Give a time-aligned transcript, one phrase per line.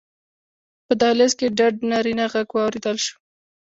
[0.85, 3.15] په دهلېز کې ډډ نارينه غږ واورېدل شو: